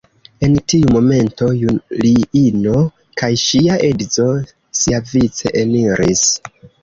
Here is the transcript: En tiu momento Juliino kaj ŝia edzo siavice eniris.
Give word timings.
En 0.45 0.53
tiu 0.71 0.87
momento 0.93 1.49
Juliino 1.63 2.79
kaj 3.21 3.29
ŝia 3.43 3.77
edzo 3.89 4.27
siavice 4.83 5.53
eniris. 5.65 6.25